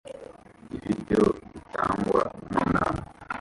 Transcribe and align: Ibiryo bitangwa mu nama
Ibiryo 0.75 1.21
bitangwa 1.53 2.23
mu 2.51 2.61
nama 2.73 3.01